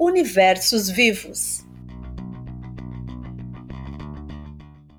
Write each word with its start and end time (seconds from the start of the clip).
Universos 0.00 0.88
Vivos. 0.88 1.66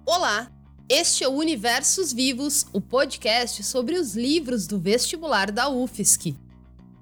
Olá, 0.05 0.52
este 0.89 1.23
é 1.23 1.28
o 1.29 1.32
Universos 1.32 2.12
Vivos, 2.12 2.66
o 2.73 2.82
podcast 2.82 3.64
sobre 3.64 3.96
os 3.96 4.14
livros 4.14 4.68
do 4.68 4.77
vestibular 4.77 5.54
da 5.54 5.70
UFSC. 5.70 6.36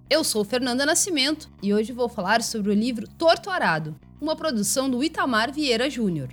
Eu 0.07 0.23
sou 0.23 0.45
Fernanda 0.45 0.85
Nascimento 0.85 1.49
e 1.59 1.73
hoje 1.73 1.91
vou 1.91 2.07
falar 2.07 2.43
sobre 2.43 2.69
o 2.69 2.75
livro 2.75 3.07
Torto 3.07 3.49
Arado, 3.49 3.99
uma 4.21 4.35
produção 4.35 4.87
do 4.87 5.03
Itamar 5.03 5.51
Vieira 5.51 5.89
Júnior. 5.89 6.29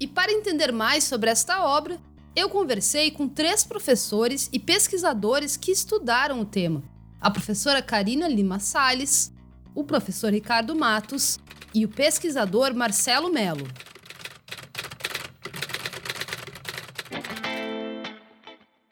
E 0.00 0.08
para 0.08 0.32
entender 0.32 0.72
mais 0.72 1.04
sobre 1.04 1.30
esta 1.30 1.64
obra, 1.64 2.00
eu 2.34 2.50
conversei 2.50 3.12
com 3.12 3.28
três 3.28 3.62
professores 3.62 4.50
e 4.52 4.58
pesquisadores 4.58 5.56
que 5.56 5.70
estudaram 5.70 6.40
o 6.40 6.44
tema: 6.44 6.95
a 7.20 7.30
professora 7.30 7.82
Karina 7.82 8.28
Lima 8.28 8.58
Sales, 8.58 9.32
o 9.74 9.84
professor 9.84 10.32
Ricardo 10.32 10.74
Matos 10.74 11.38
e 11.74 11.84
o 11.84 11.88
pesquisador 11.88 12.74
Marcelo 12.74 13.30
Melo. 13.30 13.66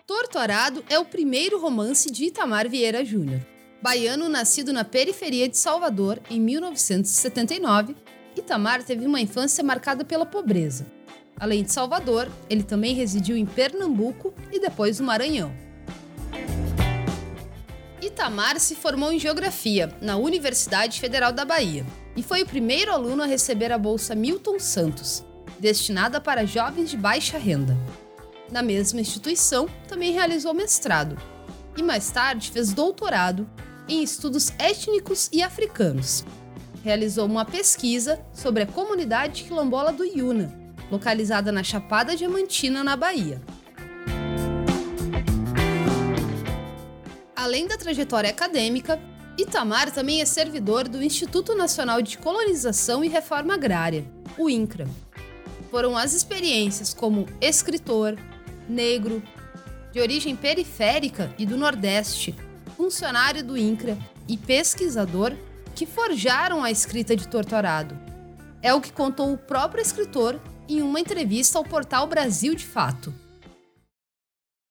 Torturado 0.06 0.84
é 0.88 0.98
o 0.98 1.04
primeiro 1.04 1.60
romance 1.60 2.10
de 2.10 2.24
Itamar 2.24 2.68
Vieira 2.68 3.04
Júnior. 3.04 3.40
Baiano 3.80 4.28
nascido 4.28 4.72
na 4.72 4.84
periferia 4.84 5.48
de 5.48 5.56
Salvador 5.58 6.20
em 6.30 6.40
1979, 6.40 7.94
Itamar 8.36 8.82
teve 8.82 9.06
uma 9.06 9.20
infância 9.20 9.62
marcada 9.62 10.04
pela 10.04 10.26
pobreza. 10.26 10.86
Além 11.38 11.62
de 11.62 11.72
Salvador, 11.72 12.28
ele 12.48 12.62
também 12.62 12.94
residiu 12.94 13.36
em 13.36 13.46
Pernambuco 13.46 14.32
e 14.52 14.60
depois 14.60 14.98
no 14.98 15.06
Maranhão. 15.06 15.63
Itamar 18.06 18.60
se 18.60 18.74
formou 18.74 19.10
em 19.12 19.18
Geografia 19.18 19.90
na 20.00 20.16
Universidade 20.16 21.00
Federal 21.00 21.32
da 21.32 21.44
Bahia 21.44 21.86
e 22.14 22.22
foi 22.22 22.42
o 22.42 22.46
primeiro 22.46 22.92
aluno 22.92 23.22
a 23.22 23.26
receber 23.26 23.72
a 23.72 23.78
Bolsa 23.78 24.14
Milton 24.14 24.58
Santos, 24.58 25.24
destinada 25.58 26.20
para 26.20 26.44
jovens 26.44 26.90
de 26.90 26.96
baixa 26.96 27.38
renda. 27.38 27.76
Na 28.50 28.62
mesma 28.62 29.00
instituição, 29.00 29.66
também 29.88 30.12
realizou 30.12 30.52
mestrado 30.52 31.16
e 31.76 31.82
mais 31.82 32.10
tarde 32.10 32.50
fez 32.50 32.72
doutorado 32.72 33.48
em 33.88 34.02
estudos 34.02 34.52
étnicos 34.58 35.30
e 35.32 35.42
africanos. 35.42 36.24
Realizou 36.82 37.24
uma 37.24 37.44
pesquisa 37.44 38.20
sobre 38.34 38.62
a 38.62 38.66
comunidade 38.66 39.44
quilombola 39.44 39.92
do 39.92 40.04
Iuna, 40.04 40.54
localizada 40.90 41.50
na 41.50 41.62
Chapada 41.62 42.14
Diamantina, 42.14 42.84
na 42.84 42.96
Bahia. 42.96 43.40
Além 47.44 47.68
da 47.68 47.76
trajetória 47.76 48.30
acadêmica, 48.30 48.98
Itamar 49.36 49.90
também 49.90 50.22
é 50.22 50.24
servidor 50.24 50.88
do 50.88 51.02
Instituto 51.02 51.54
Nacional 51.54 52.00
de 52.00 52.16
Colonização 52.16 53.04
e 53.04 53.08
Reforma 53.08 53.52
Agrária, 53.52 54.02
o 54.38 54.48
INCRA. 54.48 54.88
Foram 55.70 55.94
as 55.94 56.14
experiências 56.14 56.94
como 56.94 57.26
escritor, 57.42 58.16
negro, 58.66 59.22
de 59.92 60.00
origem 60.00 60.34
periférica 60.34 61.34
e 61.36 61.44
do 61.44 61.58
Nordeste, 61.58 62.34
funcionário 62.78 63.44
do 63.44 63.58
INCRA 63.58 63.98
e 64.26 64.38
pesquisador 64.38 65.36
que 65.74 65.84
forjaram 65.84 66.64
a 66.64 66.70
escrita 66.70 67.14
de 67.14 67.28
Torturado. 67.28 67.94
É 68.62 68.72
o 68.72 68.80
que 68.80 68.90
contou 68.90 69.30
o 69.30 69.36
próprio 69.36 69.82
escritor 69.82 70.40
em 70.66 70.80
uma 70.80 70.98
entrevista 70.98 71.58
ao 71.58 71.64
portal 71.64 72.06
Brasil 72.06 72.54
de 72.54 72.64
Fato. 72.64 73.12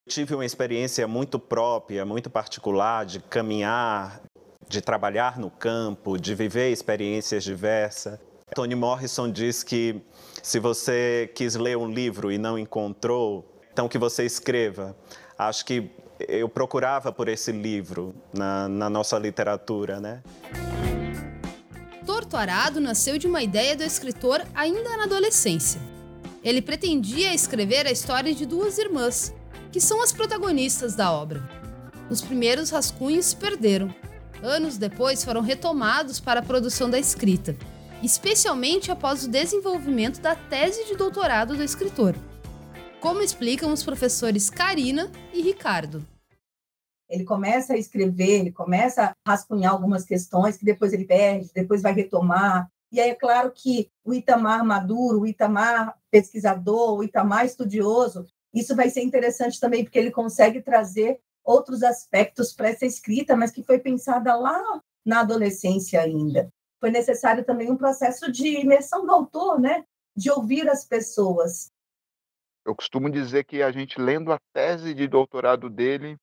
Tive 0.07 0.35
uma 0.35 0.45
experiência 0.45 1.07
muito 1.07 1.39
própria, 1.39 2.05
muito 2.05 2.29
particular 2.29 3.05
de 3.05 3.19
caminhar, 3.21 4.21
de 4.67 4.81
trabalhar 4.81 5.39
no 5.39 5.49
campo, 5.49 6.17
de 6.17 6.35
viver 6.35 6.71
experiências 6.71 7.43
diversas. 7.43 8.19
Toni 8.53 8.75
Morrison 8.75 9.31
diz 9.31 9.63
que 9.63 10.01
se 10.41 10.59
você 10.59 11.31
quis 11.33 11.55
ler 11.55 11.77
um 11.77 11.89
livro 11.89 12.31
e 12.31 12.37
não 12.37 12.59
encontrou, 12.59 13.45
então 13.71 13.87
que 13.87 13.97
você 13.97 14.25
escreva. 14.25 14.93
Acho 15.37 15.65
que 15.65 15.89
eu 16.27 16.49
procurava 16.49 17.11
por 17.11 17.29
esse 17.29 17.53
livro 17.53 18.13
na, 18.33 18.67
na 18.67 18.89
nossa 18.89 19.17
literatura, 19.17 20.01
né? 20.01 20.21
Torto 22.05 22.35
Arado 22.35 22.81
nasceu 22.81 23.17
de 23.17 23.25
uma 23.25 23.41
ideia 23.41 23.73
do 23.73 23.83
escritor 23.83 24.45
ainda 24.53 24.97
na 24.97 25.05
adolescência. 25.05 25.81
Ele 26.43 26.61
pretendia 26.61 27.33
escrever 27.33 27.87
a 27.87 27.91
história 27.91 28.35
de 28.35 28.45
duas 28.45 28.77
irmãs, 28.77 29.33
que 29.71 29.81
são 29.81 30.01
as 30.01 30.11
protagonistas 30.11 30.95
da 30.95 31.11
obra. 31.11 31.41
Os 32.09 32.21
primeiros 32.21 32.69
rascunhos 32.69 33.27
se 33.27 33.35
perderam. 33.35 33.93
Anos 34.41 34.77
depois 34.77 35.23
foram 35.23 35.41
retomados 35.41 36.19
para 36.19 36.41
a 36.41 36.43
produção 36.43 36.89
da 36.89 36.99
escrita, 36.99 37.55
especialmente 38.03 38.91
após 38.91 39.23
o 39.23 39.29
desenvolvimento 39.29 40.19
da 40.19 40.35
tese 40.35 40.85
de 40.85 40.95
doutorado 40.95 41.55
do 41.55 41.63
escritor. 41.63 42.15
Como 42.99 43.21
explicam 43.21 43.71
os 43.71 43.83
professores 43.83 44.49
Karina 44.49 45.11
e 45.33 45.41
Ricardo. 45.41 46.05
Ele 47.09 47.23
começa 47.23 47.73
a 47.73 47.77
escrever, 47.77 48.41
ele 48.41 48.51
começa 48.51 49.15
a 49.25 49.31
rascunhar 49.31 49.71
algumas 49.71 50.03
questões 50.03 50.57
que 50.57 50.65
depois 50.65 50.93
ele 50.93 51.05
perde, 51.05 51.51
depois 51.53 51.81
vai 51.81 51.93
retomar. 51.93 52.69
E 52.91 52.99
aí 52.99 53.09
é 53.09 53.15
claro 53.15 53.51
que 53.51 53.89
o 54.03 54.13
Itamar 54.13 54.63
maduro, 54.63 55.21
o 55.21 55.27
Itamar 55.27 55.97
pesquisador, 56.11 56.97
o 56.97 57.03
Itamar 57.03 57.45
estudioso, 57.45 58.25
isso 58.53 58.75
vai 58.75 58.89
ser 58.89 59.01
interessante 59.01 59.59
também 59.59 59.83
porque 59.83 59.97
ele 59.97 60.11
consegue 60.11 60.61
trazer 60.61 61.19
outros 61.43 61.83
aspectos 61.83 62.53
para 62.53 62.69
essa 62.69 62.85
escrita, 62.85 63.35
mas 63.35 63.51
que 63.51 63.63
foi 63.63 63.79
pensada 63.79 64.35
lá 64.35 64.61
na 65.05 65.21
adolescência 65.21 66.01
ainda. 66.01 66.49
Foi 66.79 66.89
necessário 66.89 67.43
também 67.43 67.71
um 67.71 67.77
processo 67.77 68.31
de 68.31 68.59
imersão 68.59 69.05
do 69.05 69.11
autor, 69.11 69.59
né? 69.59 69.83
De 70.15 70.29
ouvir 70.29 70.69
as 70.69 70.85
pessoas. 70.85 71.71
Eu 72.65 72.75
costumo 72.75 73.09
dizer 73.09 73.43
que 73.43 73.61
a 73.61 73.71
gente 73.71 73.99
lendo 73.99 74.31
a 74.31 74.39
tese 74.53 74.93
de 74.93 75.07
doutorado 75.07 75.69
dele, 75.69 76.17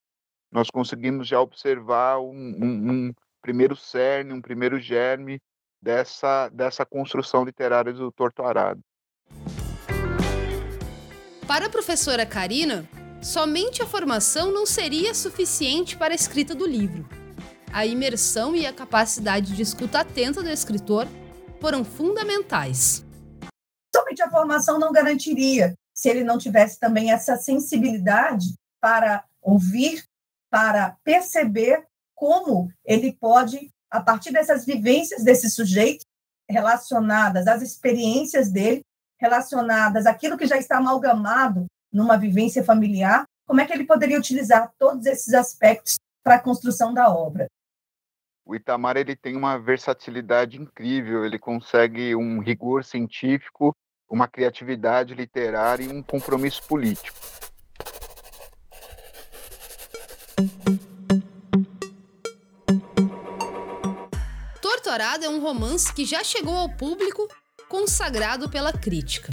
nós 0.50 0.70
conseguimos 0.70 1.28
já 1.28 1.40
observar 1.40 2.18
um, 2.20 2.32
um, 2.32 2.92
um 2.92 3.12
primeiro 3.42 3.76
cerne, 3.76 4.32
um 4.32 4.40
primeiro 4.40 4.78
germe 4.78 5.38
dessa, 5.82 6.48
dessa 6.48 6.84
construção 6.86 7.44
literária 7.44 7.92
do 7.92 8.10
Torturado. 8.12 8.80
Para 11.50 11.66
a 11.66 11.68
professora 11.68 12.24
Karina, 12.24 12.88
somente 13.20 13.82
a 13.82 13.86
formação 13.86 14.52
não 14.52 14.64
seria 14.64 15.12
suficiente 15.12 15.96
para 15.96 16.12
a 16.12 16.14
escrita 16.14 16.54
do 16.54 16.64
livro. 16.64 17.08
A 17.72 17.84
imersão 17.84 18.54
e 18.54 18.64
a 18.64 18.72
capacidade 18.72 19.56
de 19.56 19.60
escuta 19.60 19.98
atenta 19.98 20.44
do 20.44 20.48
escritor 20.48 21.08
foram 21.60 21.84
fundamentais. 21.84 23.04
Somente 23.92 24.22
a 24.22 24.30
formação 24.30 24.78
não 24.78 24.92
garantiria 24.92 25.74
se 25.92 26.08
ele 26.08 26.22
não 26.22 26.38
tivesse 26.38 26.78
também 26.78 27.10
essa 27.10 27.36
sensibilidade 27.36 28.54
para 28.80 29.24
ouvir 29.42 30.04
para 30.48 30.96
perceber 31.02 31.84
como 32.14 32.72
ele 32.84 33.12
pode, 33.20 33.72
a 33.90 34.00
partir 34.00 34.30
dessas 34.30 34.64
vivências 34.64 35.24
desse 35.24 35.50
sujeito, 35.50 36.06
relacionadas 36.48 37.48
às 37.48 37.60
experiências 37.60 38.52
dele, 38.52 38.84
relacionadas 39.20 40.06
àquilo 40.06 40.38
que 40.38 40.46
já 40.46 40.56
está 40.56 40.78
amalgamado 40.78 41.66
numa 41.92 42.16
vivência 42.16 42.64
familiar, 42.64 43.24
como 43.46 43.60
é 43.60 43.66
que 43.66 43.72
ele 43.72 43.84
poderia 43.84 44.18
utilizar 44.18 44.72
todos 44.78 45.06
esses 45.06 45.34
aspectos 45.34 45.96
para 46.22 46.36
a 46.36 46.40
construção 46.40 46.94
da 46.94 47.08
obra? 47.08 47.46
O 48.44 48.54
Itamar 48.54 48.96
ele 48.96 49.14
tem 49.14 49.36
uma 49.36 49.58
versatilidade 49.58 50.60
incrível, 50.60 51.24
ele 51.24 51.38
consegue 51.38 52.14
um 52.14 52.40
rigor 52.40 52.84
científico, 52.84 53.74
uma 54.08 54.26
criatividade 54.26 55.14
literária 55.14 55.84
e 55.84 55.88
um 55.88 56.02
compromisso 56.02 56.62
político. 56.66 57.18
Torturado 64.60 65.24
é 65.24 65.28
um 65.28 65.40
romance 65.40 65.92
que 65.94 66.04
já 66.04 66.24
chegou 66.24 66.56
ao 66.56 66.68
público 66.68 67.28
consagrado 67.70 68.50
pela 68.50 68.72
crítica. 68.72 69.32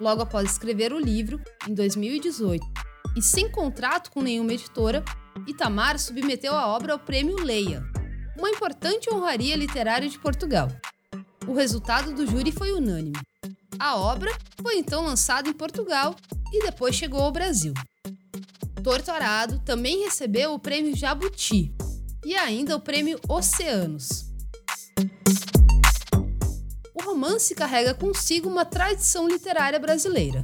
Logo 0.00 0.22
após 0.22 0.50
escrever 0.50 0.90
o 0.90 0.98
livro, 0.98 1.38
em 1.68 1.74
2018, 1.74 2.66
e 3.14 3.22
sem 3.22 3.50
contrato 3.50 4.10
com 4.10 4.22
nenhuma 4.22 4.54
editora, 4.54 5.04
Itamar 5.46 5.98
submeteu 5.98 6.54
a 6.54 6.66
obra 6.66 6.94
ao 6.94 6.98
Prêmio 6.98 7.36
Leia, 7.36 7.84
uma 8.38 8.48
importante 8.48 9.12
honraria 9.12 9.54
literária 9.54 10.08
de 10.08 10.18
Portugal. 10.18 10.68
O 11.46 11.52
resultado 11.52 12.14
do 12.14 12.26
júri 12.26 12.50
foi 12.50 12.72
unânime. 12.72 13.20
A 13.78 13.96
obra 13.96 14.32
foi 14.62 14.78
então 14.78 15.04
lançada 15.04 15.48
em 15.48 15.52
Portugal 15.52 16.16
e 16.52 16.62
depois 16.62 16.94
chegou 16.94 17.20
ao 17.20 17.30
Brasil. 17.30 17.74
Torto 18.82 19.10
Arado 19.10 19.60
também 19.60 20.04
recebeu 20.04 20.54
o 20.54 20.58
prêmio 20.58 20.96
Jabuti 20.96 21.74
e 22.24 22.34
ainda 22.34 22.76
o 22.76 22.80
prêmio 22.80 23.20
Oceanos. 23.28 24.28
Romance 27.08 27.54
carrega 27.54 27.94
consigo 27.94 28.50
uma 28.50 28.66
tradição 28.66 29.26
literária 29.26 29.78
brasileira. 29.78 30.42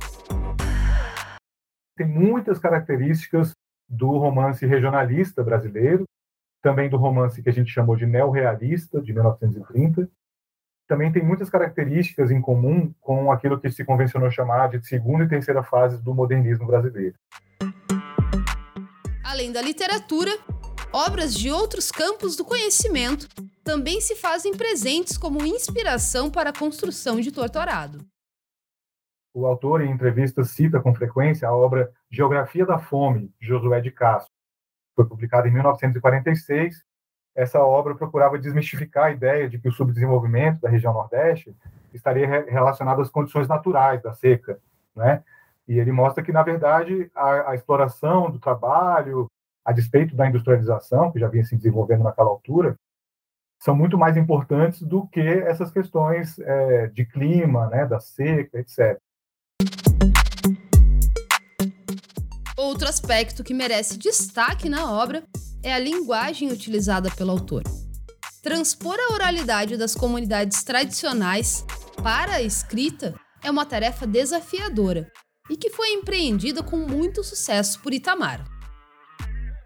Tem 1.94 2.08
muitas 2.08 2.58
características 2.58 3.52
do 3.86 4.16
romance 4.16 4.64
regionalista 4.64 5.44
brasileiro, 5.44 6.04
também 6.62 6.88
do 6.88 6.96
romance 6.96 7.42
que 7.42 7.50
a 7.50 7.52
gente 7.52 7.70
chamou 7.70 7.96
de 7.96 8.06
neorrealista, 8.06 8.98
de 9.02 9.12
1930. 9.12 10.08
Também 10.88 11.12
tem 11.12 11.22
muitas 11.22 11.50
características 11.50 12.30
em 12.30 12.40
comum 12.40 12.90
com 12.98 13.30
aquilo 13.30 13.60
que 13.60 13.70
se 13.70 13.84
convencionou 13.84 14.30
chamar 14.30 14.70
de 14.70 14.86
segunda 14.86 15.24
e 15.24 15.28
terceira 15.28 15.62
fases 15.62 16.00
do 16.00 16.14
modernismo 16.14 16.66
brasileiro. 16.66 17.14
Além 19.22 19.52
da 19.52 19.60
literatura, 19.60 20.30
obras 20.94 21.34
de 21.34 21.50
outros 21.50 21.90
campos 21.90 22.36
do 22.36 22.44
conhecimento 22.44 23.26
também 23.64 24.00
se 24.00 24.14
fazem 24.14 24.56
presentes 24.56 25.18
como 25.18 25.44
inspiração 25.44 26.30
para 26.30 26.50
a 26.50 26.56
construção 26.56 27.20
de 27.20 27.32
Torturado. 27.32 27.98
O 29.34 29.44
autor, 29.44 29.80
em 29.80 29.90
entrevistas, 29.90 30.50
cita 30.50 30.80
com 30.80 30.94
frequência 30.94 31.48
a 31.48 31.56
obra 31.56 31.92
Geografia 32.08 32.64
da 32.64 32.78
Fome, 32.78 33.34
de 33.40 33.48
Josué 33.48 33.80
de 33.80 33.90
Castro. 33.90 34.32
Foi 34.94 35.04
publicada 35.04 35.48
em 35.48 35.52
1946. 35.52 36.84
Essa 37.34 37.58
obra 37.58 37.96
procurava 37.96 38.38
desmistificar 38.38 39.06
a 39.06 39.10
ideia 39.10 39.50
de 39.50 39.58
que 39.58 39.68
o 39.68 39.72
subdesenvolvimento 39.72 40.60
da 40.60 40.68
região 40.68 40.92
Nordeste 40.92 41.56
estaria 41.92 42.28
relacionado 42.44 43.02
às 43.02 43.10
condições 43.10 43.48
naturais 43.48 44.00
da 44.00 44.12
seca, 44.12 44.60
né? 44.94 45.24
E 45.66 45.76
ele 45.80 45.90
mostra 45.90 46.22
que, 46.22 46.30
na 46.30 46.44
verdade, 46.44 47.10
a, 47.16 47.50
a 47.50 47.54
exploração 47.56 48.30
do 48.30 48.38
trabalho, 48.38 49.28
a 49.64 49.72
despeito 49.72 50.14
da 50.14 50.28
industrialização, 50.28 51.10
que 51.10 51.18
já 51.18 51.28
vinha 51.28 51.44
se 51.44 51.56
desenvolvendo 51.56 52.04
naquela 52.04 52.28
altura, 52.28 52.76
são 53.58 53.74
muito 53.74 53.96
mais 53.96 54.16
importantes 54.16 54.82
do 54.82 55.06
que 55.06 55.20
essas 55.20 55.70
questões 55.70 56.38
é, 56.38 56.88
de 56.88 57.06
clima, 57.06 57.66
né, 57.68 57.86
da 57.86 57.98
seca, 57.98 58.58
etc. 58.58 58.98
Outro 62.56 62.88
aspecto 62.88 63.42
que 63.42 63.54
merece 63.54 63.98
destaque 63.98 64.68
na 64.68 64.92
obra 64.92 65.24
é 65.62 65.72
a 65.72 65.78
linguagem 65.78 66.52
utilizada 66.52 67.10
pelo 67.10 67.30
autor. 67.30 67.62
Transpor 68.42 68.96
a 68.98 69.14
oralidade 69.14 69.78
das 69.78 69.94
comunidades 69.94 70.62
tradicionais 70.62 71.64
para 72.02 72.34
a 72.34 72.42
escrita 72.42 73.14
é 73.42 73.50
uma 73.50 73.64
tarefa 73.64 74.06
desafiadora 74.06 75.10
e 75.50 75.56
que 75.56 75.70
foi 75.70 75.92
empreendida 75.92 76.62
com 76.62 76.76
muito 76.76 77.24
sucesso 77.24 77.80
por 77.80 77.94
Itamar. 77.94 78.53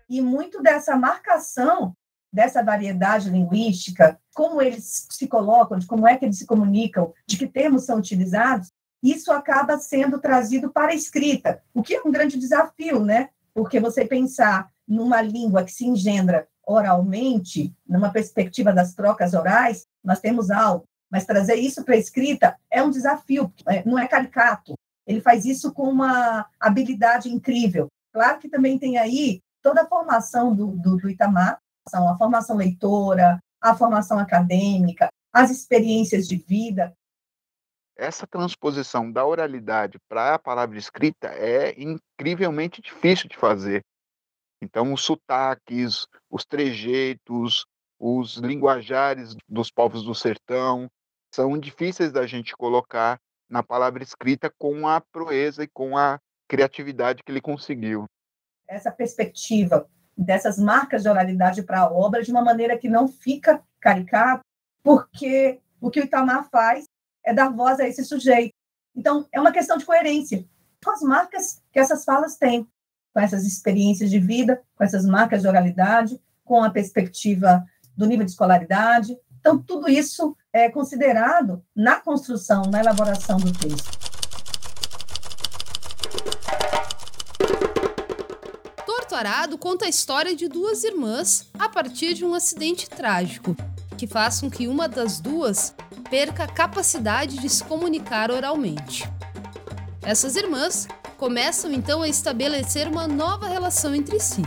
E 0.08 0.20
muito 0.20 0.62
dessa 0.62 0.96
marcação 0.96 1.94
dessa 2.32 2.62
variedade 2.62 3.30
linguística, 3.30 4.18
como 4.34 4.60
eles 4.60 5.06
se 5.10 5.26
colocam, 5.26 5.78
de 5.78 5.86
como 5.86 6.06
é 6.06 6.16
que 6.16 6.24
eles 6.24 6.38
se 6.38 6.46
comunicam, 6.46 7.12
de 7.26 7.36
que 7.36 7.46
termos 7.46 7.84
são 7.84 7.98
utilizados, 7.98 8.70
isso 9.02 9.32
acaba 9.32 9.78
sendo 9.78 10.20
trazido 10.20 10.70
para 10.70 10.92
a 10.92 10.94
escrita, 10.94 11.62
o 11.72 11.82
que 11.82 11.94
é 11.94 12.02
um 12.04 12.10
grande 12.10 12.38
desafio, 12.38 13.04
né? 13.04 13.30
Porque 13.54 13.80
você 13.80 14.04
pensar 14.04 14.68
numa 14.86 15.22
língua 15.22 15.64
que 15.64 15.72
se 15.72 15.86
engendra 15.86 16.46
oralmente, 16.66 17.74
numa 17.88 18.10
perspectiva 18.10 18.72
das 18.72 18.94
trocas 18.94 19.32
orais, 19.34 19.86
nós 20.04 20.20
temos 20.20 20.50
algo, 20.50 20.84
mas 21.10 21.24
trazer 21.24 21.54
isso 21.54 21.84
para 21.84 21.94
a 21.94 21.98
escrita 21.98 22.56
é 22.70 22.82
um 22.82 22.90
desafio, 22.90 23.52
é, 23.66 23.82
não 23.86 23.98
é 23.98 24.06
caricato. 24.06 24.74
Ele 25.06 25.20
faz 25.20 25.46
isso 25.46 25.72
com 25.72 25.88
uma 25.88 26.46
habilidade 26.60 27.32
incrível. 27.32 27.88
Claro 28.12 28.38
que 28.38 28.48
também 28.48 28.78
tem 28.78 28.98
aí 28.98 29.40
toda 29.68 29.82
a 29.82 29.86
formação 29.86 30.54
do, 30.54 30.68
do, 30.68 30.96
do 30.96 31.10
Itamar, 31.10 31.60
a 31.92 32.16
formação 32.16 32.56
leitora, 32.56 33.38
a 33.60 33.76
formação 33.76 34.18
acadêmica, 34.18 35.10
as 35.30 35.50
experiências 35.50 36.26
de 36.26 36.36
vida, 36.36 36.96
essa 37.94 38.26
transposição 38.26 39.10
da 39.12 39.26
oralidade 39.26 39.98
para 40.08 40.34
a 40.34 40.38
palavra 40.38 40.78
escrita 40.78 41.28
é 41.28 41.74
incrivelmente 41.76 42.80
difícil 42.80 43.28
de 43.28 43.36
fazer. 43.36 43.84
Então, 44.62 44.92
os 44.92 45.02
sotaques, 45.02 46.06
os 46.30 46.46
trejeitos, 46.46 47.66
os 47.98 48.36
linguajares 48.36 49.36
dos 49.48 49.70
povos 49.70 50.04
do 50.04 50.14
sertão 50.14 50.88
são 51.34 51.58
difíceis 51.58 52.10
da 52.12 52.26
gente 52.26 52.56
colocar 52.56 53.18
na 53.50 53.62
palavra 53.62 54.02
escrita 54.02 54.50
com 54.56 54.88
a 54.88 55.00
proeza 55.00 55.64
e 55.64 55.68
com 55.68 55.98
a 55.98 56.18
criatividade 56.48 57.22
que 57.22 57.32
ele 57.32 57.42
conseguiu. 57.42 58.06
Essa 58.68 58.90
perspectiva 58.90 59.88
dessas 60.16 60.58
marcas 60.58 61.02
de 61.02 61.08
oralidade 61.08 61.62
para 61.62 61.80
a 61.80 61.90
obra 61.90 62.22
de 62.22 62.30
uma 62.30 62.42
maneira 62.42 62.76
que 62.76 62.88
não 62.88 63.08
fica 63.08 63.62
caricato, 63.80 64.42
porque 64.82 65.60
o 65.80 65.90
que 65.90 66.00
o 66.00 66.04
Itamar 66.04 66.48
faz 66.50 66.84
é 67.24 67.32
dar 67.32 67.48
voz 67.50 67.80
a 67.80 67.86
esse 67.86 68.04
sujeito. 68.04 68.52
Então, 68.94 69.26
é 69.32 69.40
uma 69.40 69.52
questão 69.52 69.78
de 69.78 69.84
coerência 69.84 70.44
com 70.84 70.90
as 70.90 71.02
marcas 71.02 71.62
que 71.72 71.78
essas 71.78 72.04
falas 72.04 72.36
têm, 72.36 72.66
com 73.12 73.20
essas 73.20 73.46
experiências 73.46 74.10
de 74.10 74.18
vida, 74.18 74.62
com 74.76 74.84
essas 74.84 75.04
marcas 75.04 75.42
de 75.42 75.48
oralidade, 75.48 76.20
com 76.44 76.62
a 76.62 76.70
perspectiva 76.70 77.64
do 77.96 78.06
nível 78.06 78.24
de 78.24 78.32
escolaridade. 78.32 79.16
Então, 79.40 79.58
tudo 79.58 79.88
isso 79.88 80.36
é 80.52 80.68
considerado 80.68 81.64
na 81.74 82.00
construção, 82.00 82.62
na 82.62 82.80
elaboração 82.80 83.38
do 83.38 83.52
texto. 83.52 84.07
Conta 89.58 89.86
a 89.86 89.88
história 89.88 90.34
de 90.34 90.48
duas 90.48 90.82
irmãs 90.84 91.46
a 91.58 91.68
partir 91.68 92.14
de 92.14 92.24
um 92.24 92.32
acidente 92.32 92.88
trágico 92.88 93.56
que 93.96 94.06
faz 94.06 94.40
com 94.40 94.48
que 94.48 94.66
uma 94.66 94.88
das 94.88 95.20
duas 95.20 95.74
perca 96.08 96.44
a 96.44 96.48
capacidade 96.48 97.38
de 97.38 97.48
se 97.48 97.62
comunicar 97.64 98.30
oralmente. 98.30 99.10
Essas 100.02 100.36
irmãs 100.36 100.86
começam 101.16 101.72
então 101.72 102.02
a 102.02 102.08
estabelecer 102.08 102.88
uma 102.88 103.06
nova 103.06 103.46
relação 103.46 103.94
entre 103.94 104.18
si. 104.20 104.42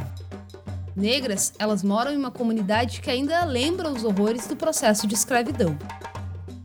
Negras, 0.95 1.53
elas 1.59 1.83
moram 1.83 2.13
em 2.13 2.17
uma 2.17 2.31
comunidade 2.31 3.01
que 3.01 3.11
ainda 3.11 3.43
lembra 3.43 3.91
os 3.91 4.03
horrores 4.03 4.47
do 4.47 4.55
processo 4.55 5.05
de 5.05 5.13
escravidão. 5.13 5.77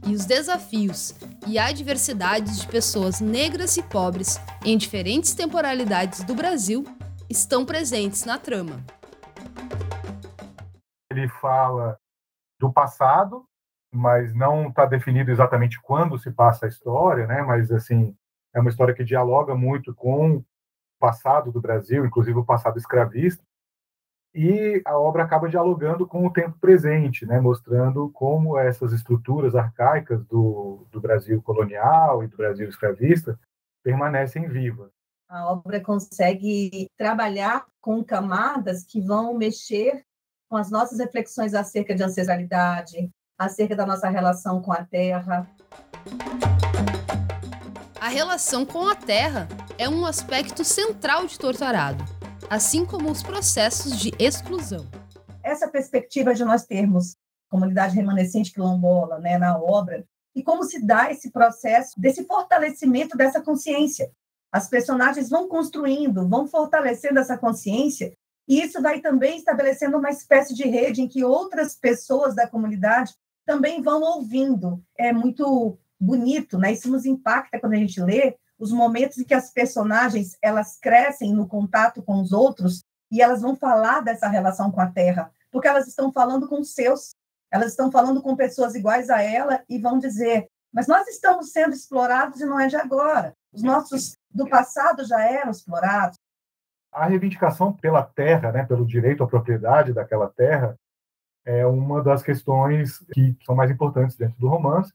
E 0.06 0.14
os 0.14 0.24
desafios 0.24 1.14
e 1.46 1.58
adversidades 1.58 2.60
de 2.60 2.66
pessoas 2.68 3.20
negras 3.20 3.76
e 3.76 3.82
pobres 3.82 4.40
em 4.64 4.78
diferentes 4.78 5.34
temporalidades 5.34 6.24
do 6.24 6.34
Brasil 6.34 6.84
estão 7.28 7.64
presentes 7.64 8.24
na 8.24 8.38
trama. 8.38 8.82
Ele 11.10 11.28
fala 11.28 11.98
do 12.58 12.72
passado, 12.72 13.46
mas 13.92 14.34
não 14.34 14.68
está 14.68 14.86
definido 14.86 15.30
exatamente 15.30 15.80
quando 15.80 16.18
se 16.18 16.30
passa 16.30 16.66
a 16.66 16.68
história, 16.68 17.26
né? 17.26 17.42
Mas 17.42 17.70
assim 17.70 18.16
é 18.54 18.60
uma 18.60 18.70
história 18.70 18.94
que 18.94 19.04
dialoga 19.04 19.54
muito 19.54 19.94
com 19.94 20.36
o 20.36 20.44
passado 20.98 21.52
do 21.52 21.60
Brasil, 21.60 22.06
inclusive 22.06 22.38
o 22.38 22.44
passado 22.44 22.78
escravista, 22.78 23.44
e 24.34 24.82
a 24.84 24.98
obra 24.98 25.24
acaba 25.24 25.48
dialogando 25.48 26.06
com 26.06 26.26
o 26.26 26.32
tempo 26.32 26.58
presente, 26.58 27.24
né? 27.24 27.40
Mostrando 27.40 28.10
como 28.10 28.58
essas 28.58 28.92
estruturas 28.92 29.54
arcaicas 29.54 30.24
do, 30.26 30.86
do 30.90 31.00
Brasil 31.00 31.40
colonial 31.42 32.22
e 32.22 32.26
do 32.26 32.36
Brasil 32.36 32.68
escravista 32.68 33.38
permanecem 33.82 34.46
vivas. 34.48 34.95
A 35.28 35.50
obra 35.50 35.80
consegue 35.80 36.88
trabalhar 36.96 37.66
com 37.80 38.04
camadas 38.04 38.84
que 38.84 39.00
vão 39.00 39.34
mexer 39.34 40.04
com 40.48 40.56
as 40.56 40.70
nossas 40.70 41.00
reflexões 41.00 41.52
acerca 41.52 41.96
de 41.96 42.04
ancestralidade, 42.04 43.10
acerca 43.36 43.74
da 43.74 43.84
nossa 43.84 44.08
relação 44.08 44.62
com 44.62 44.72
a 44.72 44.84
Terra. 44.84 45.50
A 48.00 48.08
relação 48.08 48.64
com 48.64 48.86
a 48.86 48.94
Terra 48.94 49.48
é 49.76 49.88
um 49.88 50.06
aspecto 50.06 50.62
central 50.62 51.26
de 51.26 51.36
Torturado, 51.36 52.04
assim 52.48 52.86
como 52.86 53.10
os 53.10 53.24
processos 53.24 53.98
de 53.98 54.12
exclusão. 54.20 54.86
Essa 55.42 55.66
perspectiva 55.66 56.34
de 56.34 56.44
nós 56.44 56.64
termos 56.64 57.16
comunidade 57.48 57.96
remanescente 57.96 58.52
quilombola 58.52 59.18
né, 59.18 59.38
na 59.38 59.58
obra, 59.58 60.04
e 60.36 60.42
como 60.42 60.62
se 60.62 60.84
dá 60.84 61.10
esse 61.10 61.32
processo 61.32 61.98
desse 61.98 62.24
fortalecimento 62.24 63.16
dessa 63.16 63.40
consciência. 63.40 64.08
As 64.50 64.68
personagens 64.68 65.28
vão 65.28 65.48
construindo, 65.48 66.28
vão 66.28 66.46
fortalecendo 66.46 67.18
essa 67.18 67.36
consciência, 67.36 68.12
e 68.48 68.60
isso 68.60 68.80
vai 68.80 69.00
também 69.00 69.38
estabelecendo 69.38 69.98
uma 69.98 70.10
espécie 70.10 70.54
de 70.54 70.64
rede 70.64 71.02
em 71.02 71.08
que 71.08 71.24
outras 71.24 71.74
pessoas 71.74 72.34
da 72.34 72.46
comunidade 72.46 73.14
também 73.44 73.82
vão 73.82 74.00
ouvindo. 74.02 74.82
É 74.96 75.12
muito 75.12 75.78
bonito, 75.98 76.58
né? 76.58 76.72
Isso 76.72 76.90
nos 76.90 77.04
impacta 77.04 77.58
quando 77.58 77.72
a 77.72 77.78
gente 77.78 78.00
lê 78.00 78.36
os 78.58 78.72
momentos 78.72 79.18
em 79.18 79.24
que 79.24 79.34
as 79.34 79.50
personagens 79.50 80.36
elas 80.40 80.78
crescem 80.80 81.32
no 81.32 81.46
contato 81.46 82.02
com 82.02 82.20
os 82.20 82.32
outros 82.32 82.84
e 83.10 83.20
elas 83.20 83.42
vão 83.42 83.54
falar 83.56 84.00
dessa 84.00 84.28
relação 84.28 84.70
com 84.70 84.80
a 84.80 84.90
Terra, 84.90 85.30
porque 85.50 85.68
elas 85.68 85.86
estão 85.86 86.12
falando 86.12 86.48
com 86.48 86.60
os 86.60 86.72
seus, 86.72 87.14
elas 87.50 87.70
estão 87.70 87.90
falando 87.90 88.22
com 88.22 88.34
pessoas 88.34 88.74
iguais 88.74 89.10
a 89.10 89.22
ela 89.22 89.62
e 89.68 89.78
vão 89.78 89.98
dizer: 89.98 90.48
mas 90.72 90.86
nós 90.86 91.06
estamos 91.08 91.52
sendo 91.52 91.74
explorados 91.74 92.40
e 92.40 92.46
não 92.46 92.58
é 92.58 92.66
de 92.66 92.76
agora. 92.76 93.34
Os 93.56 93.62
nossos 93.62 94.18
do 94.30 94.46
passado 94.46 95.02
já 95.06 95.18
eram 95.22 95.50
explorados. 95.50 96.18
A 96.92 97.06
reivindicação 97.06 97.72
pela 97.72 98.02
terra, 98.02 98.52
né, 98.52 98.66
pelo 98.66 98.84
direito 98.84 99.24
à 99.24 99.26
propriedade 99.26 99.94
daquela 99.94 100.28
terra, 100.28 100.78
é 101.42 101.64
uma 101.64 102.02
das 102.02 102.22
questões 102.22 102.98
que 103.14 103.34
são 103.46 103.54
mais 103.54 103.70
importantes 103.70 104.14
dentro 104.14 104.38
do 104.38 104.48
romance, 104.48 104.92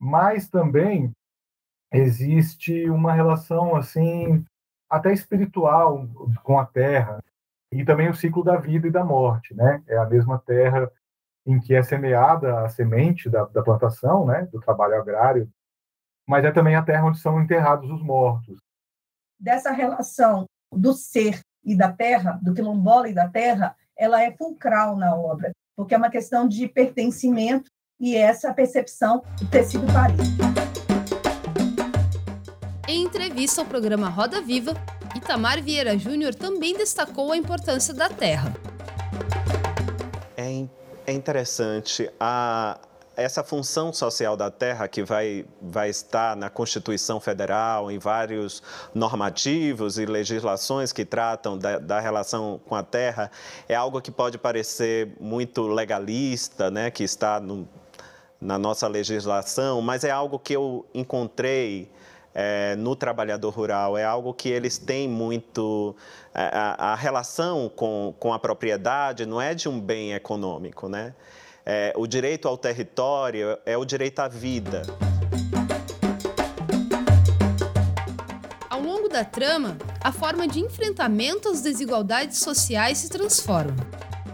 mas 0.00 0.48
também 0.48 1.14
existe 1.92 2.90
uma 2.90 3.12
relação 3.12 3.76
assim 3.76 4.44
até 4.90 5.12
espiritual 5.12 6.08
com 6.42 6.58
a 6.58 6.66
terra. 6.66 7.22
E 7.70 7.84
também 7.84 8.10
o 8.10 8.14
ciclo 8.14 8.42
da 8.42 8.56
vida 8.56 8.88
e 8.88 8.90
da 8.90 9.04
morte, 9.04 9.54
né? 9.54 9.80
É 9.86 9.96
a 9.96 10.06
mesma 10.06 10.40
terra 10.40 10.90
em 11.46 11.60
que 11.60 11.72
é 11.72 11.82
semeada 11.84 12.64
a 12.64 12.68
semente 12.68 13.30
da, 13.30 13.44
da 13.44 13.62
plantação, 13.62 14.26
né? 14.26 14.48
Do 14.50 14.60
trabalho 14.60 14.96
agrário, 14.96 15.48
mas 16.28 16.44
é 16.44 16.52
também 16.52 16.74
a 16.74 16.82
terra 16.82 17.06
onde 17.06 17.18
são 17.18 17.40
enterrados 17.40 17.90
os 17.90 18.02
mortos. 18.02 18.56
Dessa 19.38 19.70
relação 19.70 20.46
do 20.72 20.92
ser 20.92 21.40
e 21.64 21.76
da 21.76 21.92
terra, 21.92 22.38
do 22.42 22.54
quilombola 22.54 23.08
e 23.08 23.14
da 23.14 23.28
terra, 23.28 23.76
ela 23.96 24.22
é 24.22 24.32
fulcral 24.32 24.96
na 24.96 25.14
obra, 25.14 25.52
porque 25.76 25.94
é 25.94 25.98
uma 25.98 26.10
questão 26.10 26.48
de 26.48 26.68
pertencimento 26.68 27.70
e 28.00 28.16
essa 28.16 28.52
percepção 28.52 29.22
do 29.38 29.48
tecido 29.48 29.86
parido. 29.92 30.22
Em 32.88 33.04
entrevista 33.04 33.60
ao 33.60 33.66
programa 33.66 34.08
Roda 34.08 34.40
Viva, 34.40 34.74
Itamar 35.14 35.62
Vieira 35.62 35.96
Júnior 35.96 36.34
também 36.34 36.76
destacou 36.76 37.32
a 37.32 37.36
importância 37.36 37.94
da 37.94 38.08
terra. 38.08 38.52
É, 40.36 40.66
é 41.06 41.12
interessante 41.12 42.10
a, 42.18 42.78
essa 43.16 43.44
função 43.44 43.92
social 43.92 44.36
da 44.36 44.50
terra 44.50 44.88
que 44.88 45.02
vai, 45.02 45.44
vai 45.60 45.90
estar 45.90 46.36
na 46.36 46.48
Constituição 46.48 47.20
Federal, 47.20 47.90
em 47.90 47.98
vários 47.98 48.62
normativos 48.94 49.98
e 49.98 50.06
legislações 50.06 50.92
que 50.92 51.04
tratam 51.04 51.58
da, 51.58 51.78
da, 51.78 52.00
relação 52.00 52.60
com 52.66 52.74
a 52.74 52.82
terra, 52.82 53.30
é 53.68 53.74
algo 53.74 54.00
que 54.00 54.10
pode 54.10 54.38
parecer 54.38 55.12
muito 55.20 55.66
legalista, 55.66 56.70
né, 56.70 56.90
que 56.90 57.04
está 57.04 57.38
no, 57.38 57.68
na 58.40 58.58
nossa 58.58 58.88
legislação, 58.88 59.80
mas 59.82 60.04
é 60.04 60.10
algo 60.10 60.38
que 60.38 60.54
eu 60.54 60.86
encontrei 60.94 61.90
é, 62.34 62.74
no 62.76 62.96
trabalhador 62.96 63.50
rural, 63.50 63.96
é 63.96 64.04
algo 64.04 64.32
que 64.32 64.48
eles 64.48 64.78
têm 64.78 65.08
muito. 65.08 65.94
É, 66.34 66.50
a, 66.52 66.92
a, 66.92 66.94
relação 66.94 67.68
com, 67.68 68.14
com 68.18 68.32
a 68.32 68.38
propriedade 68.38 69.26
não 69.26 69.40
é 69.40 69.54
de 69.54 69.68
um 69.68 69.78
bem 69.78 70.14
econômico, 70.14 70.88
né? 70.88 71.14
É, 71.64 71.92
o 71.96 72.08
direito 72.08 72.48
ao 72.48 72.58
território 72.58 73.56
é 73.64 73.76
o 73.76 73.84
direito 73.84 74.18
à 74.18 74.26
vida. 74.26 74.82
Ao 78.68 78.80
longo 78.80 79.08
da 79.08 79.24
trama, 79.24 79.78
a 80.02 80.10
forma 80.10 80.48
de 80.48 80.58
enfrentamento 80.58 81.48
às 81.48 81.62
desigualdades 81.62 82.38
sociais 82.38 82.98
se 82.98 83.08
transforma 83.08 83.76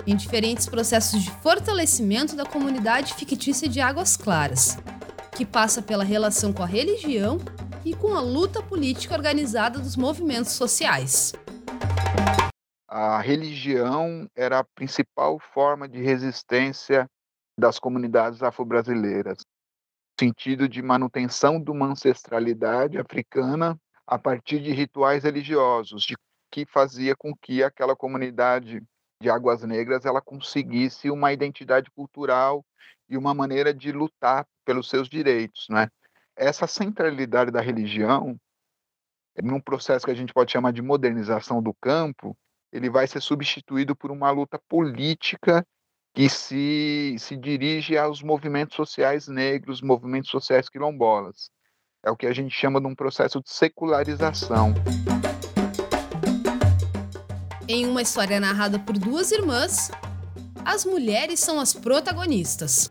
em 0.06 0.16
diferentes 0.16 0.66
processos 0.66 1.23
de 1.23 1.30
fortalecimento 1.30 2.35
da 2.35 2.47
comunidade 2.47 3.12
fictícia 3.12 3.68
de 3.68 3.78
Águas 3.78 4.16
Claras, 4.16 4.78
que 5.37 5.44
passa 5.44 5.82
pela 5.82 6.02
relação 6.02 6.50
com 6.50 6.62
a 6.62 6.66
religião 6.66 7.38
e 7.85 7.94
com 7.94 8.14
a 8.14 8.20
luta 8.23 8.62
política 8.62 9.14
organizada 9.14 9.78
dos 9.78 9.97
movimentos 9.97 10.52
sociais. 10.52 11.35
A 12.88 13.20
religião 13.20 14.26
era 14.35 14.61
a 14.61 14.64
principal 14.64 15.38
forma 15.52 15.87
de 15.87 16.02
resistência 16.02 17.06
das 17.59 17.77
comunidades 17.81 18.41
afro-brasileiras, 18.41 19.38
sentido 20.19 20.69
de 20.69 20.81
manutenção 20.81 21.61
de 21.61 21.73
uma 21.73 21.87
ancestralidade 21.87 22.97
africana 22.99 23.77
a 24.07 24.17
partir 24.17 24.61
de 24.61 24.71
rituais 24.71 25.25
religiosos, 25.25 26.05
de 26.05 26.17
que 26.53 26.65
fazia 26.65 27.17
com 27.17 27.35
que 27.37 27.62
aquela 27.62 27.97
comunidade 27.97 28.81
de 29.21 29.29
Águas 29.29 29.65
Negras 29.65 30.05
ela 30.05 30.23
conseguisse 30.23 31.11
uma 31.11 31.33
identidade 31.33 31.91
cultural 31.91 32.65
e 33.09 33.17
uma 33.17 33.35
maneira 33.35 33.75
de 33.75 33.91
lutar 33.91 34.47
pelos 34.65 34.88
seus 34.88 35.09
direitos, 35.09 35.67
né? 35.69 35.88
Essa 36.37 36.69
centralidade 36.69 37.50
da 37.50 37.61
religião, 37.61 38.37
num 39.43 39.61
processo 39.61 40.05
que 40.05 40.12
a 40.12 40.15
gente 40.15 40.33
pode 40.33 40.53
chamar 40.53 40.73
de 40.73 40.81
modernização 40.81 41.61
do 41.61 41.75
campo, 41.75 42.37
ele 42.73 42.88
vai 42.88 43.07
ser 43.09 43.21
substituído 43.21 43.97
por 43.97 44.12
uma 44.12 44.31
luta 44.31 44.61
política 44.69 45.67
que 46.19 46.29
se, 46.29 47.15
se 47.17 47.37
dirige 47.37 47.97
aos 47.97 48.25
movimentos 48.25 48.75
sociais 48.75 49.29
negros, 49.29 49.81
movimentos 49.81 50.29
sociais 50.29 50.69
quilombolas. 50.69 51.49
É 52.05 52.11
o 52.11 52.17
que 52.17 52.27
a 52.27 52.33
gente 52.33 52.53
chama 52.53 52.81
de 52.81 52.89
um 52.89 52.95
processo 52.95 53.41
de 53.41 53.49
secularização. 53.49 54.75
Em 57.69 57.87
uma 57.87 58.03
história 58.03 58.41
narrada 58.41 58.81
por 58.81 58.99
duas 58.99 59.31
irmãs, 59.31 59.93
as 60.65 60.85
mulheres 60.85 61.39
são 61.39 61.61
as 61.61 61.73
protagonistas. 61.73 62.91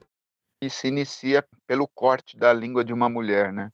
E 0.64 0.70
se 0.70 0.88
inicia 0.88 1.46
pelo 1.68 1.86
corte 1.86 2.38
da 2.38 2.54
língua 2.54 2.82
de 2.82 2.94
uma 2.94 3.10
mulher, 3.10 3.52
né? 3.52 3.70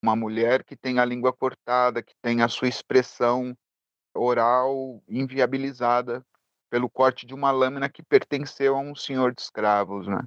Uma 0.00 0.14
mulher 0.14 0.62
que 0.62 0.76
tem 0.76 1.00
a 1.00 1.04
língua 1.04 1.32
cortada, 1.32 2.04
que 2.04 2.14
tem 2.22 2.40
a 2.40 2.46
sua 2.46 2.68
expressão 2.68 3.52
oral 4.14 5.02
inviabilizada 5.08 6.24
pelo 6.70 6.90
corte 6.90 7.26
de 7.26 7.34
uma 7.34 7.50
lâmina 7.50 7.88
que 7.88 8.02
pertenceu 8.02 8.76
a 8.76 8.80
um 8.80 8.94
senhor 8.94 9.34
de 9.34 9.42
escravos, 9.42 10.06
né? 10.06 10.20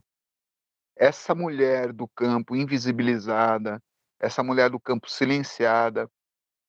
Essa 0.96 1.34
mulher 1.34 1.93
do 1.93 2.08
campo 2.08 2.55
invisibilizada, 2.55 3.81
essa 4.19 4.43
mulher 4.43 4.69
do 4.69 4.79
campo 4.79 5.10
silenciada, 5.10 6.10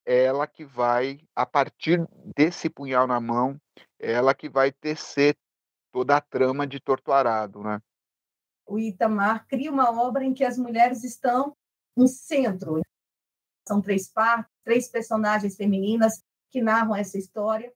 ela 0.05 0.47
que 0.47 0.65
vai, 0.65 1.21
a 1.35 1.45
partir 1.45 2.07
desse 2.37 2.71
punhal 2.71 3.07
na 3.07 3.21
mão, 3.21 3.61
ela 3.99 4.35
que 4.35 4.49
vai 4.49 4.73
tecer 4.73 5.37
toda 5.93 6.17
a 6.17 6.21
trama 6.21 6.67
de 6.67 6.81
Torturado, 6.81 7.63
né? 7.63 7.81
O 8.67 8.79
Itamar 8.79 9.47
cria 9.49 9.71
uma 9.71 9.91
obra 9.91 10.25
em 10.25 10.33
que 10.33 10.45
as 10.45 10.57
mulheres 10.57 11.03
estão 11.03 11.57
no 11.97 12.07
centro. 12.07 12.81
São 13.67 13.83
três 13.83 14.09
partes, 14.09 14.53
três 14.65 14.89
personagens 14.89 15.57
femininas 15.57 16.23
que 16.51 16.63
narram 16.63 16.95
essa 16.95 17.19
história. 17.19 17.73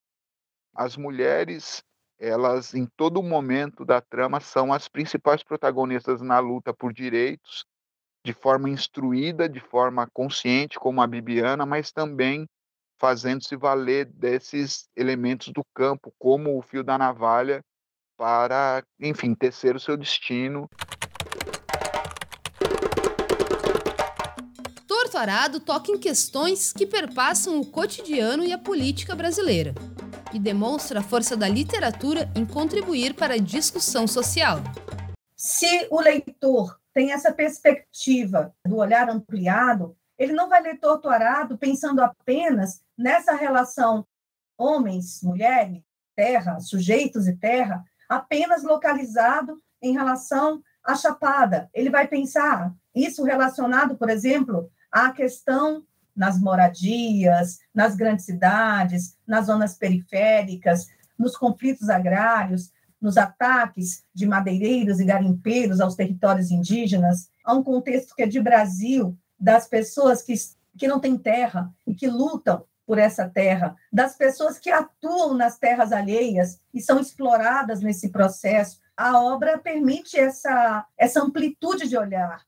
As 0.74 0.96
mulheres, 0.96 1.84
elas 2.18 2.74
em 2.74 2.84
todo 2.96 3.22
momento 3.22 3.84
da 3.84 4.00
trama 4.00 4.40
são 4.40 4.72
as 4.72 4.88
principais 4.88 5.42
protagonistas 5.44 6.20
na 6.20 6.40
luta 6.40 6.74
por 6.74 6.92
direitos 6.92 7.64
de 8.26 8.32
forma 8.32 8.68
instruída, 8.68 9.48
de 9.48 9.60
forma 9.60 10.08
consciente, 10.12 10.78
como 10.78 11.00
a 11.00 11.06
Bibiana, 11.06 11.64
mas 11.64 11.92
também 11.92 12.48
fazendo-se 12.98 13.54
valer 13.54 14.06
desses 14.06 14.88
elementos 14.96 15.52
do 15.52 15.62
campo, 15.74 16.12
como 16.18 16.58
o 16.58 16.62
fio 16.62 16.82
da 16.82 16.96
navalha, 16.96 17.62
para, 18.16 18.82
enfim, 18.98 19.34
tecer 19.34 19.76
o 19.76 19.80
seu 19.80 19.96
destino. 19.96 20.68
Torto 24.88 25.18
Arado 25.18 25.60
toca 25.60 25.92
em 25.92 25.98
questões 25.98 26.72
que 26.72 26.86
perpassam 26.86 27.60
o 27.60 27.66
cotidiano 27.66 28.42
e 28.42 28.52
a 28.52 28.58
política 28.58 29.14
brasileira 29.14 29.74
e 30.34 30.38
demonstra 30.38 30.98
a 30.98 31.02
força 31.02 31.36
da 31.36 31.48
literatura 31.48 32.28
em 32.34 32.44
contribuir 32.44 33.14
para 33.14 33.34
a 33.34 33.38
discussão 33.38 34.06
social. 34.06 34.58
Se 35.36 35.86
o 35.90 36.00
leitor 36.00 36.78
tem 36.92 37.12
essa 37.12 37.32
perspectiva 37.32 38.52
do 38.66 38.76
olhar 38.76 39.08
ampliado, 39.08 39.96
ele 40.18 40.32
não 40.32 40.48
vai 40.48 40.60
ler 40.62 40.78
torturado 40.78 41.56
pensando 41.56 42.00
apenas 42.00 42.82
nessa 42.98 43.34
relação 43.34 44.06
homens, 44.58 45.20
mulheres, 45.22 45.82
terra, 46.14 46.60
sujeitos 46.60 47.26
e 47.26 47.36
terra, 47.36 47.84
apenas 48.08 48.62
localizado 48.62 49.60
em 49.82 49.92
relação 49.92 50.62
à 50.82 50.94
chapada. 50.94 51.68
Ele 51.72 51.90
vai 51.90 52.06
pensar 52.06 52.72
isso 52.94 53.24
relacionado, 53.24 53.96
por 53.96 54.08
exemplo, 54.08 54.70
à 54.90 55.10
questão 55.10 55.84
nas 56.14 56.40
moradias, 56.40 57.58
nas 57.74 57.96
grandes 57.96 58.24
cidades, 58.24 59.16
nas 59.26 59.46
zonas 59.46 59.76
periféricas, 59.76 60.86
nos 61.18 61.36
conflitos 61.36 61.88
agrários, 61.88 62.72
nos 63.00 63.16
ataques 63.16 64.02
de 64.14 64.26
madeireiros 64.26 64.98
e 64.98 65.04
garimpeiros 65.04 65.80
aos 65.80 65.94
territórios 65.94 66.50
indígenas, 66.50 67.28
há 67.44 67.52
um 67.52 67.62
contexto 67.62 68.14
que 68.14 68.22
é 68.22 68.26
de 68.26 68.40
Brasil, 68.40 69.16
das 69.38 69.68
pessoas 69.68 70.22
que, 70.22 70.34
que 70.78 70.88
não 70.88 70.98
têm 70.98 71.18
terra 71.18 71.70
e 71.86 71.94
que 71.94 72.06
lutam 72.06 72.64
por 72.86 72.98
essa 72.98 73.28
terra, 73.28 73.76
das 73.92 74.16
pessoas 74.16 74.58
que 74.58 74.70
atuam 74.70 75.34
nas 75.34 75.58
terras 75.58 75.92
alheias 75.92 76.58
e 76.72 76.80
são 76.80 76.98
exploradas 76.98 77.80
nesse 77.80 78.10
processo. 78.10 78.80
A 78.96 79.20
obra 79.20 79.58
permite 79.58 80.18
essa, 80.18 80.86
essa 80.96 81.22
amplitude 81.22 81.88
de 81.88 81.96
olhar. 81.96 82.42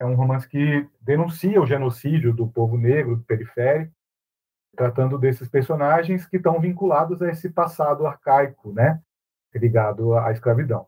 É 0.00 0.04
um 0.06 0.14
romance 0.14 0.48
que 0.48 0.88
denuncia 0.98 1.60
o 1.60 1.66
genocídio 1.66 2.32
do 2.32 2.48
povo 2.48 2.78
negro 2.78 3.16
do 3.16 3.22
periférico, 3.22 3.92
tratando 4.74 5.18
desses 5.18 5.46
personagens 5.46 6.24
que 6.24 6.38
estão 6.38 6.58
vinculados 6.58 7.20
a 7.20 7.28
esse 7.28 7.50
passado 7.50 8.06
arcaico, 8.06 8.72
né? 8.72 8.98
ligado 9.54 10.14
à 10.14 10.32
escravidão. 10.32 10.86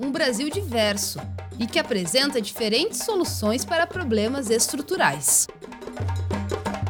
Um 0.00 0.10
Brasil 0.10 0.50
diverso 0.50 1.20
e 1.56 1.68
que 1.68 1.78
apresenta 1.78 2.40
diferentes 2.40 3.04
soluções 3.04 3.64
para 3.64 3.86
problemas 3.86 4.50
estruturais. 4.50 5.46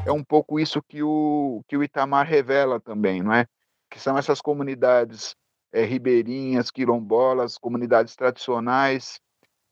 É 0.06 0.12
um 0.12 0.25
pouco 0.25 0.58
isso 0.58 0.80
que 0.88 1.02
o, 1.02 1.62
que 1.68 1.76
o 1.76 1.84
Itamar 1.84 2.26
revela 2.26 2.80
também, 2.80 3.22
não 3.22 3.34
é? 3.34 3.46
Que 3.90 4.00
são 4.00 4.16
essas 4.16 4.40
comunidades 4.40 5.37
é, 5.72 5.84
ribeirinhas, 5.84 6.70
quilombolas, 6.70 7.56
comunidades 7.58 8.16
tradicionais, 8.16 9.20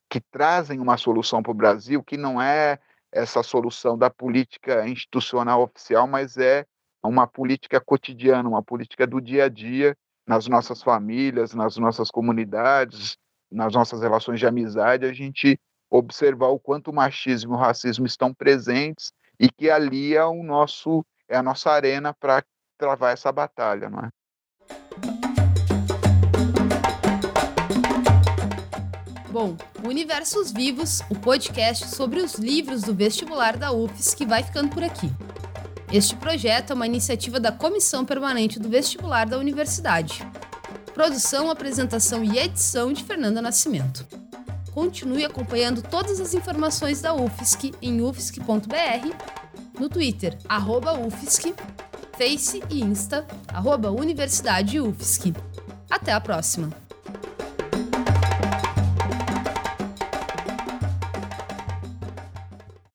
que 0.08 0.20
trazem 0.20 0.80
uma 0.80 0.96
solução 0.96 1.42
para 1.42 1.52
o 1.52 1.54
Brasil 1.54 2.02
que 2.02 2.16
não 2.16 2.40
é 2.40 2.78
essa 3.12 3.42
solução 3.42 3.96
da 3.96 4.10
política 4.10 4.86
institucional 4.88 5.62
oficial, 5.62 6.06
mas 6.06 6.36
é 6.36 6.64
uma 7.02 7.26
política 7.26 7.80
cotidiana, 7.80 8.48
uma 8.48 8.62
política 8.62 9.06
do 9.06 9.20
dia 9.20 9.44
a 9.44 9.48
dia, 9.48 9.96
nas 10.26 10.46
nossas 10.46 10.82
famílias, 10.82 11.54
nas 11.54 11.76
nossas 11.78 12.10
comunidades, 12.10 13.16
nas 13.50 13.72
nossas 13.72 14.02
relações 14.02 14.38
de 14.38 14.46
amizade, 14.46 15.06
a 15.06 15.12
gente 15.12 15.58
observar 15.90 16.48
o 16.48 16.60
quanto 16.60 16.90
o 16.90 16.94
machismo 16.94 17.54
e 17.54 17.56
o 17.56 17.58
racismo 17.58 18.04
estão 18.04 18.34
presentes 18.34 19.10
e 19.40 19.48
que 19.50 19.70
ali 19.70 20.14
é 20.14 20.24
o 20.24 20.42
nosso 20.42 21.04
é 21.28 21.36
a 21.36 21.42
nossa 21.42 21.70
arena 21.70 22.12
para 22.14 22.44
travar 22.78 23.12
essa 23.12 23.30
batalha, 23.32 23.88
não 23.88 24.00
é? 24.00 24.08
Bom, 29.38 29.56
Universos 29.84 30.50
Vivos, 30.50 31.00
o 31.08 31.14
podcast 31.14 31.94
sobre 31.94 32.18
os 32.18 32.34
livros 32.34 32.82
do 32.82 32.92
vestibular 32.92 33.56
da 33.56 33.70
UFES, 33.70 34.12
que 34.12 34.26
vai 34.26 34.42
ficando 34.42 34.68
por 34.68 34.82
aqui. 34.82 35.08
Este 35.92 36.16
projeto 36.16 36.72
é 36.72 36.74
uma 36.74 36.88
iniciativa 36.88 37.38
da 37.38 37.52
Comissão 37.52 38.04
Permanente 38.04 38.58
do 38.58 38.68
Vestibular 38.68 39.28
da 39.28 39.38
Universidade. 39.38 40.26
Produção, 40.92 41.52
apresentação 41.52 42.24
e 42.24 42.36
edição 42.36 42.92
de 42.92 43.04
Fernanda 43.04 43.40
Nascimento. 43.40 44.04
Continue 44.72 45.24
acompanhando 45.24 45.82
todas 45.82 46.18
as 46.18 46.34
informações 46.34 47.00
da 47.00 47.14
UFSC 47.14 47.72
em 47.80 48.02
ufsc.br, 48.02 49.14
no 49.78 49.88
Twitter, 49.88 50.36
arroba 50.48 50.98
UFSC, 50.98 51.54
Face 52.16 52.60
e 52.68 52.82
Insta, 52.82 53.24
arroba 53.46 53.88
Universidade 53.92 54.80
UFSC. 54.80 55.32
Até 55.88 56.10
a 56.10 56.20
próxima! 56.20 56.87